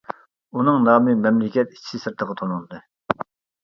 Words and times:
ئۇنىڭ 0.59 0.79
نامى 0.85 1.15
مەملىكەت 1.27 1.79
ئىچى 1.79 2.03
سىرتىغا 2.09 2.41
تونۇلدى. 2.43 2.85